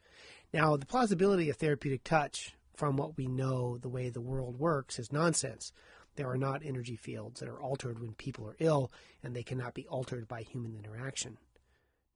[0.52, 4.98] Now, the plausibility of therapeutic touch, from what we know the way the world works,
[4.98, 5.72] is nonsense.
[6.16, 8.90] There are not energy fields that are altered when people are ill,
[9.22, 11.38] and they cannot be altered by human interaction.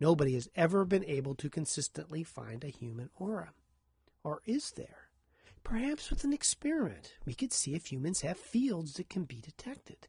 [0.02, 3.52] Nobody has ever been able to consistently find a human aura.
[4.24, 5.10] Or is there?
[5.62, 10.08] Perhaps with an experiment, we could see if humans have fields that can be detected.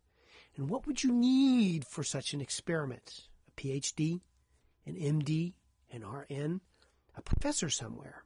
[0.57, 3.27] And what would you need for such an experiment?
[3.47, 4.21] A PhD,
[4.87, 5.53] an MD,
[5.91, 6.61] an RN,
[7.15, 8.23] a professor somewhere?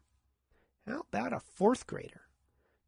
[0.88, 2.30] How about a fourth grader?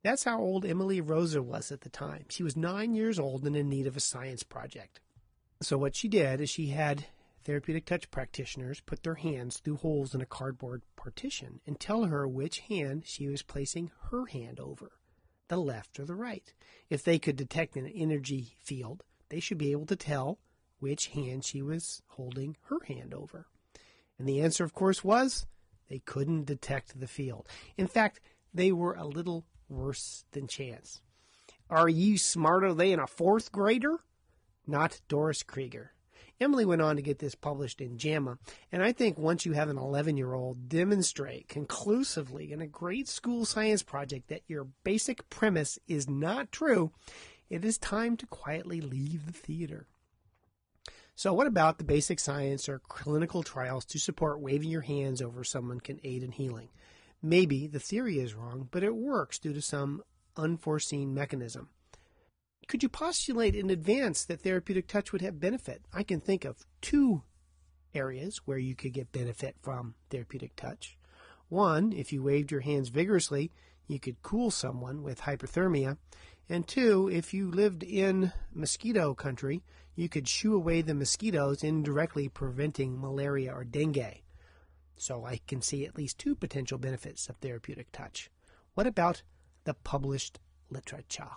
[0.04, 2.28] That's how old Emily Rosa was at the time.
[2.30, 5.02] She was nine years old and in need of a science project.
[5.62, 7.08] So, what she did is she had
[7.50, 12.28] therapeutic touch practitioners put their hands through holes in a cardboard partition and tell her
[12.28, 14.92] which hand she was placing her hand over,
[15.48, 16.54] the left or the right.
[16.92, 20.38] If they could detect an energy field, they should be able to tell
[20.78, 23.48] which hand she was holding her hand over.
[24.20, 25.48] And the answer, of course, was
[25.90, 27.48] they couldn't detect the field.
[27.78, 28.20] In fact,
[28.54, 31.02] they were a little worse than chance.
[31.68, 34.02] Are you smarter than a fourth grader?
[34.68, 35.94] Not Doris Krieger.
[36.42, 38.38] Emily went on to get this published in JAMA,
[38.72, 43.10] and I think once you have an 11 year old demonstrate conclusively in a great
[43.10, 46.92] school science project that your basic premise is not true,
[47.50, 49.88] it is time to quietly leave the theater.
[51.14, 55.44] So, what about the basic science or clinical trials to support waving your hands over
[55.44, 56.70] someone can aid in healing?
[57.22, 60.02] Maybe the theory is wrong, but it works due to some
[60.38, 61.68] unforeseen mechanism.
[62.70, 65.82] Could you postulate in advance that therapeutic touch would have benefit?
[65.92, 67.24] I can think of two
[67.96, 70.96] areas where you could get benefit from therapeutic touch.
[71.48, 73.52] One, if you waved your hands vigorously,
[73.88, 75.98] you could cool someone with hyperthermia.
[76.48, 79.64] And two, if you lived in mosquito country,
[79.96, 84.22] you could shoo away the mosquitoes, indirectly preventing malaria or dengue.
[84.96, 88.30] So I can see at least two potential benefits of therapeutic touch.
[88.76, 89.24] What about
[89.64, 90.38] the published
[90.70, 91.32] literature?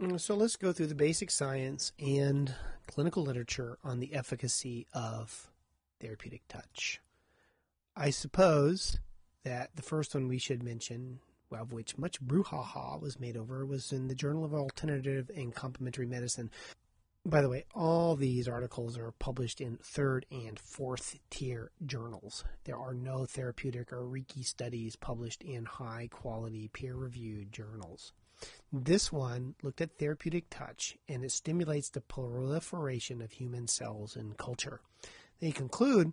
[0.00, 2.54] Mm, so let's go through the basic science and
[2.86, 5.50] clinical literature on the efficacy of
[6.00, 7.02] therapeutic touch.
[7.94, 8.98] I suppose
[9.44, 11.18] that the first one we should mention,
[11.52, 16.06] of which much brouhaha was made over, was in the Journal of Alternative and Complementary
[16.06, 16.50] Medicine.
[17.26, 22.42] By the way, all these articles are published in third and fourth tier journals.
[22.64, 28.14] There are no therapeutic or Reiki studies published in high quality peer reviewed journals.
[28.72, 34.34] This one looked at therapeutic touch and it stimulates the proliferation of human cells in
[34.34, 34.80] culture.
[35.40, 36.12] They conclude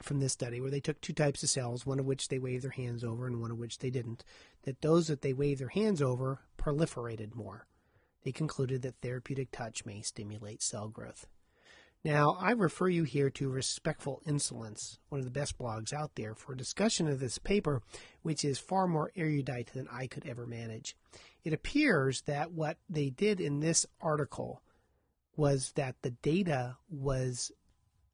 [0.00, 2.62] from this study where they took two types of cells, one of which they waved
[2.62, 4.24] their hands over and one of which they didn't,
[4.62, 7.66] that those that they waved their hands over proliferated more.
[8.22, 11.26] They concluded that therapeutic touch may stimulate cell growth.
[12.02, 16.34] Now, I refer you here to Respectful Insolence, one of the best blogs out there,
[16.34, 17.82] for a discussion of this paper,
[18.22, 20.96] which is far more erudite than I could ever manage.
[21.44, 24.62] It appears that what they did in this article
[25.36, 27.52] was that the data was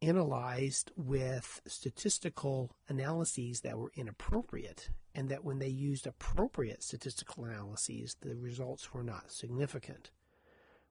[0.03, 8.16] analyzed with statistical analyses that were inappropriate, and that when they used appropriate statistical analyses,
[8.20, 10.11] the results were not significant.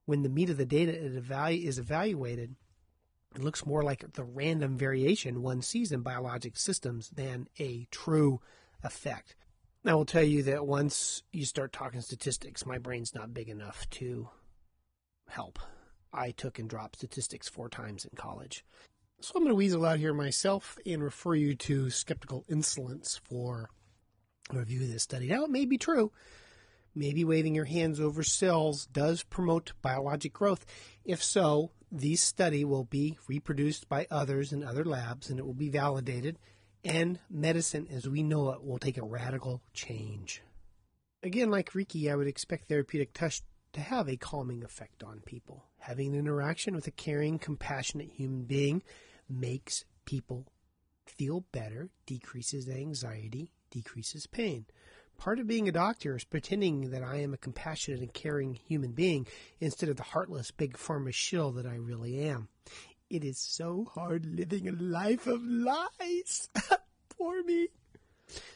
[0.05, 2.55] When the meat of the data is evaluated,
[3.35, 8.39] It looks more like the random variation one sees in biologic systems than a true
[8.81, 9.35] effect.
[9.85, 13.89] I will tell you that once you start talking statistics, my brain's not big enough
[13.91, 14.29] to
[15.27, 15.59] help.
[16.13, 18.63] I took and dropped statistics four times in college.
[19.19, 23.69] So I'm going to weasel out here myself and refer you to Skeptical Insolence for
[24.49, 25.27] a review of this study.
[25.27, 26.11] Now, it may be true.
[26.95, 30.65] Maybe waving your hands over cells does promote biologic growth.
[31.03, 35.53] If so, this study will be reproduced by others in other labs and it will
[35.53, 36.37] be validated,
[36.83, 40.41] and medicine as we know it will take a radical change.
[41.23, 43.41] Again, like Reiki, I would expect therapeutic touch
[43.73, 45.65] to have a calming effect on people.
[45.79, 48.83] Having an interaction with a caring, compassionate human being
[49.29, 50.47] makes people
[51.05, 54.65] feel better, decreases anxiety, decreases pain.
[55.17, 58.91] Part of being a doctor is pretending that I am a compassionate and caring human
[58.91, 59.27] being
[59.59, 62.49] instead of the heartless big pharma shill that I really am.
[63.09, 66.49] It is so hard living a life of lies.
[67.09, 67.69] Poor me.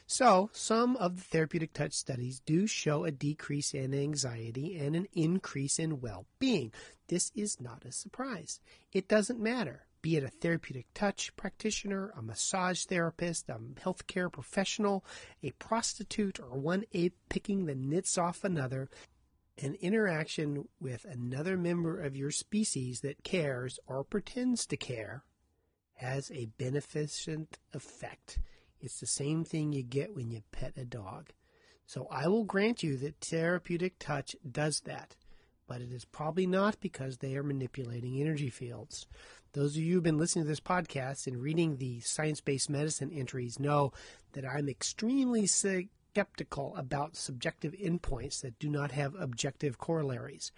[0.07, 5.07] So, some of the therapeutic touch studies do show a decrease in anxiety and an
[5.13, 6.73] increase in well being.
[7.07, 8.59] This is not a surprise.
[8.91, 15.03] It doesn't matter be it a therapeutic touch practitioner, a massage therapist, a healthcare professional,
[15.43, 18.89] a prostitute, or one ape picking the nits off another,
[19.61, 25.23] an interaction with another member of your species that cares or pretends to care
[25.95, 28.39] has a beneficent effect.
[28.79, 31.31] It's the same thing you get when you pet a dog.
[31.85, 35.15] So I will grant you that therapeutic touch does that,
[35.67, 39.07] but it is probably not because they are manipulating energy fields.
[39.53, 43.11] Those of you who've been listening to this podcast and reading the science based medicine
[43.11, 43.91] entries know
[44.33, 50.51] that I'm extremely skeptical about subjective endpoints that do not have objective corollaries.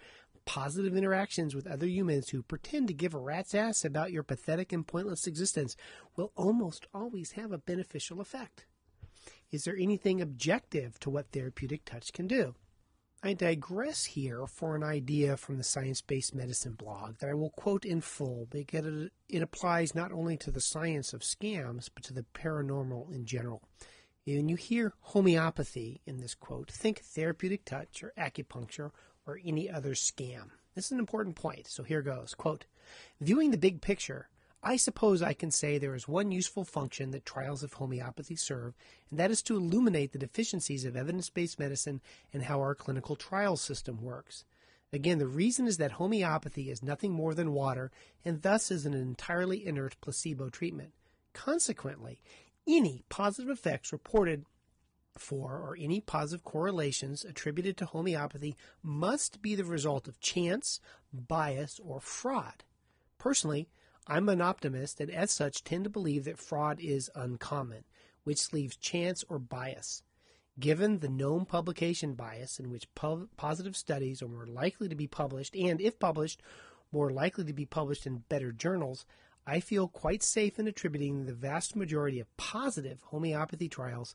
[0.44, 4.74] Positive interactions with other humans who pretend to give a rat's ass about your pathetic
[4.74, 5.74] and pointless existence
[6.14, 8.66] will almost always have a beneficial effect.
[9.50, 12.56] Is there anything objective to what therapeutic touch can do?
[13.24, 17.50] I digress here for an idea from the Science Based Medicine blog that I will
[17.50, 22.12] quote in full because it applies not only to the science of scams, but to
[22.12, 23.62] the paranormal in general.
[24.24, 28.90] When you hear homeopathy in this quote, think therapeutic touch or acupuncture
[29.24, 30.50] or any other scam.
[30.74, 32.34] This is an important point, so here goes.
[32.34, 32.64] Quote,
[33.20, 34.30] viewing the big picture,
[34.64, 38.74] I suppose I can say there is one useful function that trials of homeopathy serve,
[39.10, 42.00] and that is to illuminate the deficiencies of evidence based medicine
[42.32, 44.44] and how our clinical trial system works.
[44.92, 47.90] Again, the reason is that homeopathy is nothing more than water
[48.24, 50.92] and thus is an entirely inert placebo treatment.
[51.32, 52.20] Consequently,
[52.66, 54.44] any positive effects reported
[55.16, 60.78] for or any positive correlations attributed to homeopathy must be the result of chance,
[61.12, 62.62] bias, or fraud.
[63.18, 63.68] Personally,
[64.06, 67.84] I'm an optimist and as such tend to believe that fraud is uncommon,
[68.24, 70.02] which leaves chance or bias.
[70.58, 75.56] Given the known publication bias in which positive studies are more likely to be published
[75.56, 76.42] and, if published,
[76.90, 79.06] more likely to be published in better journals,
[79.46, 84.14] I feel quite safe in attributing the vast majority of positive homeopathy trials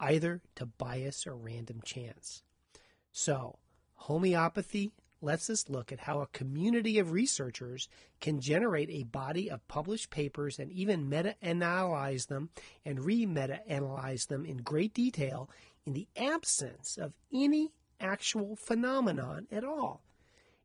[0.00, 2.42] either to bias or random chance.
[3.12, 3.58] So,
[3.94, 7.88] homeopathy lets us look at how a community of researchers
[8.20, 12.50] can generate a body of published papers and even meta analyze them
[12.84, 15.48] and re meta analyze them in great detail
[15.86, 20.02] in the absence of any actual phenomenon at all.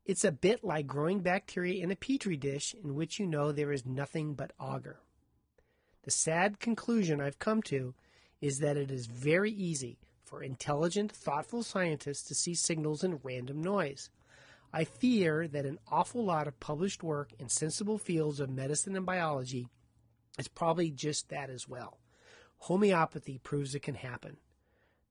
[0.05, 3.71] It's a bit like growing bacteria in a petri dish in which you know there
[3.71, 4.99] is nothing but agar.
[6.03, 7.93] The sad conclusion I've come to
[8.41, 13.61] is that it is very easy for intelligent, thoughtful scientists to see signals in random
[13.61, 14.09] noise.
[14.73, 19.05] I fear that an awful lot of published work in sensible fields of medicine and
[19.05, 19.67] biology
[20.39, 21.99] is probably just that as well.
[22.59, 24.37] Homeopathy proves it can happen.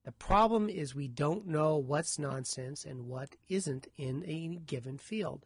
[0.03, 5.45] The problem is we don't know what's nonsense and what isn't in a given field.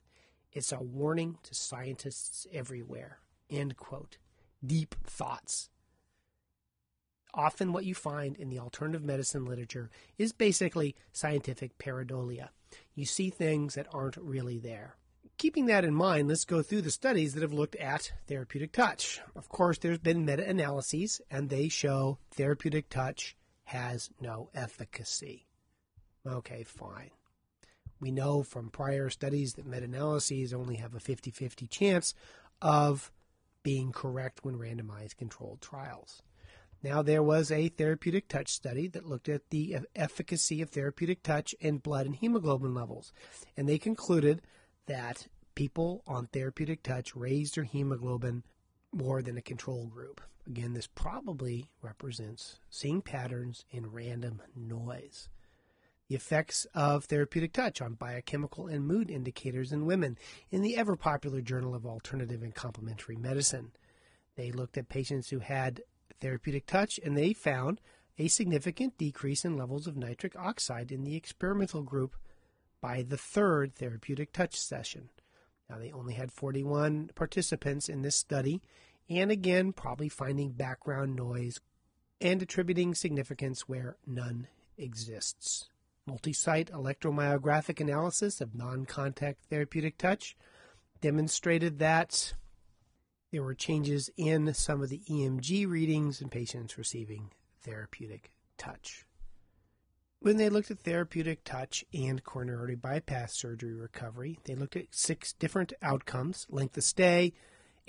[0.53, 3.19] It's a warning to scientists everywhere.
[3.49, 4.17] End quote.
[4.65, 5.69] Deep thoughts.
[7.33, 12.49] Often, what you find in the alternative medicine literature is basically scientific pareidolia
[12.93, 14.95] you see things that aren't really there.
[15.37, 19.19] Keeping that in mind, let's go through the studies that have looked at therapeutic touch.
[19.35, 25.47] Of course, there's been meta analyses, and they show therapeutic touch has no efficacy.
[26.25, 27.11] Okay, fine.
[27.99, 32.13] We know from prior studies that meta analyses only have a 50 50 chance
[32.61, 33.11] of
[33.63, 36.21] being correct when randomized controlled trials.
[36.85, 41.55] Now, there was a therapeutic touch study that looked at the efficacy of therapeutic touch
[41.59, 43.11] in blood and hemoglobin levels,
[43.57, 44.43] and they concluded
[44.85, 45.25] that
[45.55, 48.43] people on therapeutic touch raised their hemoglobin
[48.91, 50.21] more than a control group.
[50.45, 55.27] Again, this probably represents seeing patterns in random noise.
[56.07, 60.19] The effects of therapeutic touch on biochemical and mood indicators in women
[60.51, 63.71] in the ever popular Journal of Alternative and Complementary Medicine.
[64.35, 65.81] They looked at patients who had
[66.19, 67.81] therapeutic touch and they found
[68.17, 72.15] a significant decrease in levels of nitric oxide in the experimental group
[72.81, 75.09] by the third therapeutic touch session.
[75.69, 78.61] Now, they only had 41 participants in this study,
[79.09, 81.59] and again, probably finding background noise
[82.21, 84.47] and attributing significance where none
[84.77, 85.69] exists.
[86.05, 90.37] Multi site electromyographic analysis of non contact therapeutic touch
[91.01, 92.33] demonstrated that
[93.35, 97.31] there were changes in some of the EMG readings in patients receiving
[97.63, 99.05] therapeutic touch.
[100.21, 105.33] When they looked at therapeutic touch and coronary bypass surgery recovery, they looked at six
[105.33, 107.33] different outcomes length of stay,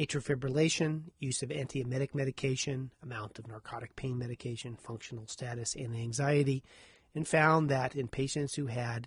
[0.01, 6.65] atrial fibrillation, use of antiemetic medication, amount of narcotic pain medication, functional status, and anxiety,
[7.15, 9.07] and found that in patients who had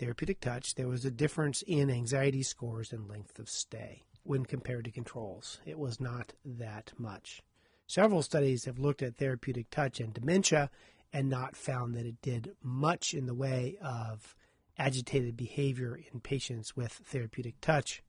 [0.00, 4.84] therapeutic touch, there was a difference in anxiety scores and length of stay when compared
[4.86, 5.60] to controls.
[5.64, 7.42] It was not that much.
[7.86, 10.70] Several studies have looked at therapeutic touch and dementia
[11.12, 14.34] and not found that it did much in the way of
[14.78, 18.02] agitated behavior in patients with therapeutic touch.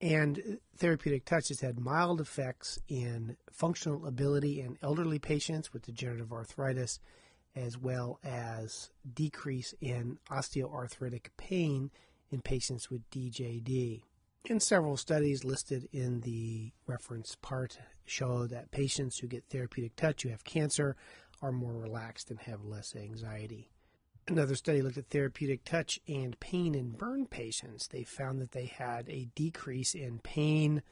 [0.00, 6.32] And therapeutic touch has had mild effects in functional ability in elderly patients with degenerative
[6.32, 6.98] arthritis,
[7.54, 11.90] as well as decrease in osteoarthritic pain
[12.30, 14.02] in patients with DJD.
[14.48, 20.22] And several studies listed in the reference part show that patients who get therapeutic touch
[20.22, 20.94] who have cancer
[21.42, 23.72] are more relaxed and have less anxiety.
[24.28, 27.88] Another study looked at therapeutic touch and pain in burn patients.
[27.88, 30.82] They found that they had a decrease in pain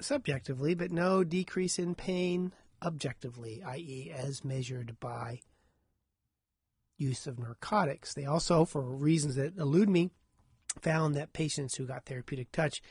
[0.00, 5.40] subjectively, but no decrease in pain objectively, i.e., as measured by
[6.96, 8.14] use of narcotics.
[8.14, 10.12] They also, for reasons that elude me,
[10.80, 12.82] found that patients who got therapeutic touch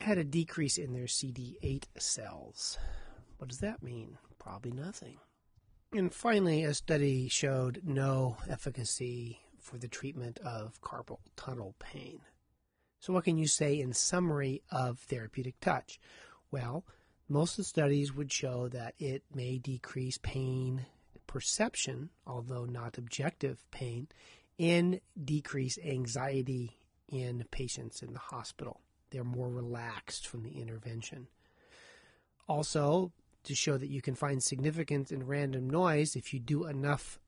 [0.00, 2.78] had a decrease in their CD8 cells.
[3.38, 4.18] What does that mean?
[4.38, 5.18] Probably nothing.
[5.92, 12.20] And finally, a study showed no efficacy for the treatment of carpal tunnel pain.
[13.00, 16.00] So, what can you say in summary of therapeutic touch?
[16.50, 16.84] Well,
[17.28, 20.86] most of the studies would show that it may decrease pain
[21.26, 24.08] perception, although not objective pain,
[24.58, 26.76] and decrease anxiety
[27.08, 28.80] in patients in the hospital.
[29.10, 31.28] They're more relaxed from the intervention.
[32.48, 33.12] Also,
[33.44, 37.18] to show that you can find significance in random noise if you do enough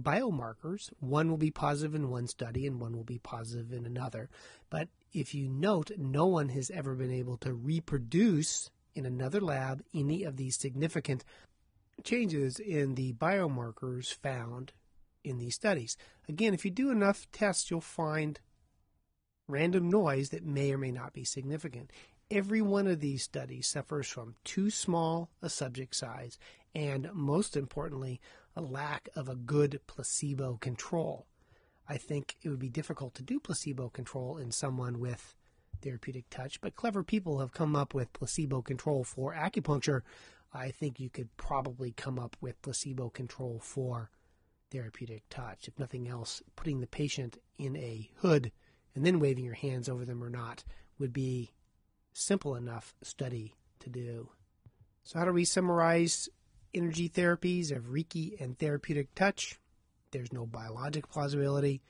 [0.00, 0.90] biomarkers.
[1.00, 4.28] One will be positive in one study and one will be positive in another.
[4.70, 9.82] But if you note, no one has ever been able to reproduce in another lab
[9.94, 11.24] any of these significant
[12.02, 14.72] changes in the biomarkers found
[15.22, 15.96] in these studies.
[16.28, 18.40] Again, if you do enough tests, you'll find
[19.48, 21.90] random noise that may or may not be significant.
[22.30, 26.38] Every one of these studies suffers from too small a subject size
[26.74, 28.20] and, most importantly,
[28.56, 31.26] a lack of a good placebo control.
[31.88, 35.36] I think it would be difficult to do placebo control in someone with
[35.82, 40.00] therapeutic touch, but clever people have come up with placebo control for acupuncture.
[40.52, 44.10] I think you could probably come up with placebo control for
[44.70, 45.68] therapeutic touch.
[45.68, 48.50] If nothing else, putting the patient in a hood
[48.94, 50.64] and then waving your hands over them or not
[50.98, 51.52] would be
[52.12, 54.30] simple enough study to do.
[55.02, 56.28] So, how do we summarize
[56.72, 59.58] energy therapies of Reiki and therapeutic touch?
[60.10, 61.82] There's no biologic plausibility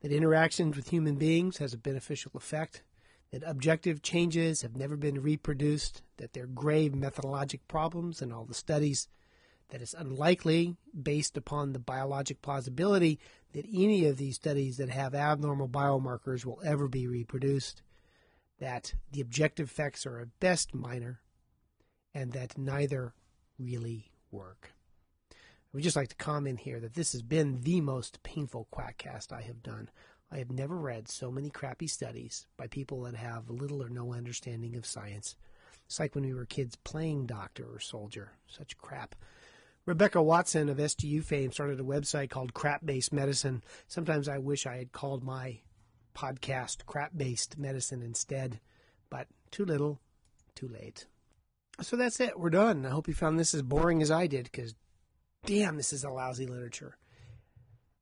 [0.00, 2.82] that interactions with human beings has a beneficial effect,
[3.32, 8.44] that objective changes have never been reproduced, that there are grave methodologic problems in all
[8.44, 9.08] the studies,
[9.70, 13.18] that it's unlikely, based upon the biologic plausibility,
[13.52, 17.82] that any of these studies that have abnormal biomarkers will ever be reproduced,
[18.58, 21.20] that the objective effects are at best minor,
[22.14, 23.14] and that neither
[23.58, 24.74] really work.
[25.32, 25.36] I
[25.72, 29.42] would just like to comment here that this has been the most painful Quackcast I
[29.42, 29.90] have done.
[30.30, 34.12] I have never read so many crappy studies by people that have little or no
[34.12, 35.36] understanding of science.
[35.86, 38.32] It's like when we were kids playing doctor or soldier.
[38.46, 39.14] Such crap.
[39.86, 43.62] Rebecca Watson of SGU fame started a website called Crap Based Medicine.
[43.86, 45.60] Sometimes I wish I had called my
[46.14, 48.60] podcast Crap Based Medicine instead,
[49.10, 50.00] but too little,
[50.54, 51.06] too late.
[51.82, 52.38] So that's it.
[52.38, 52.86] We're done.
[52.86, 54.74] I hope you found this as boring as I did because
[55.44, 56.96] damn, this is a lousy literature.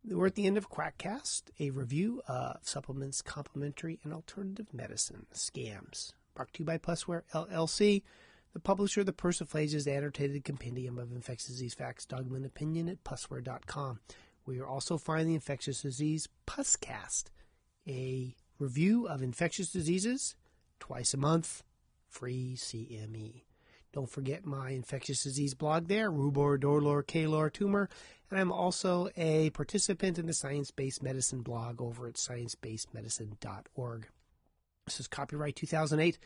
[0.04, 6.12] We're at the end of Quackcast, a review of supplements, complementary, and alternative medicine scams.
[6.34, 8.02] Brought to you by Pusware LLC,
[8.52, 13.04] the publisher of the Persiflage's annotated compendium of infectious disease facts, dogma, and opinion at
[13.04, 14.00] Pusware.com.
[14.44, 17.24] We are also find the infectious disease Puscast,
[17.86, 20.36] a review of infectious diseases
[20.80, 21.62] twice a month,
[22.08, 23.42] free CME.
[23.92, 27.88] Don't forget my infectious disease blog there, Rubor, Dolor, Calor, Tumor.
[28.30, 34.08] And I'm also a participant in the Science Based Medicine blog over at sciencebasedmedicine.org.
[34.86, 36.18] This is copyright 2008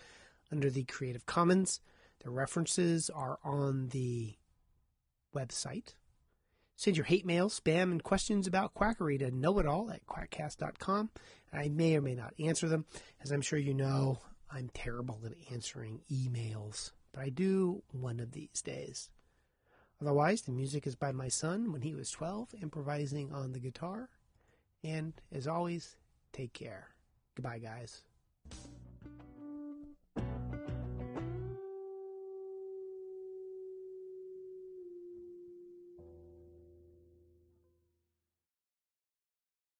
[0.52, 1.80] under the Creative Commons.
[2.20, 4.34] The references are on the
[5.34, 5.94] website.
[6.76, 11.10] Send your hate mail, spam, and questions about quackery to know it all at quackcast.com.
[11.52, 12.84] I may or may not answer them.
[13.22, 14.18] As I'm sure you know,
[14.50, 19.10] I'm terrible at answering emails but I do one of these days.
[20.02, 24.10] Otherwise, the music is by my son when he was 12, improvising on the guitar.
[24.84, 25.96] And as always,
[26.34, 26.88] take care.
[27.34, 28.02] Goodbye, guys.